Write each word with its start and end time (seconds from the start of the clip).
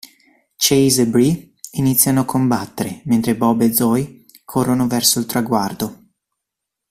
Chase 0.55 1.03
e 1.03 1.05
Bree 1.05 1.53
iniziano 1.73 2.21
a 2.21 2.25
combattere 2.25 3.03
mentre 3.05 3.35
Bob 3.35 3.61
e 3.61 3.71
Zoe 3.71 4.25
corrono 4.43 4.87
verso 4.87 5.19
il 5.19 5.27
traguardo. 5.27 6.07